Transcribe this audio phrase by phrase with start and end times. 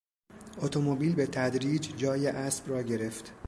[0.61, 3.33] اتومبیل به تدریج جای اسب را گرفت.